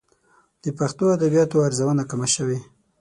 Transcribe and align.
د 0.63 0.65
پښتو 0.79 1.03
ادبياتو 1.15 1.63
ارزونه 1.67 2.03
کمه 2.09 2.27
شوې. 2.35 2.59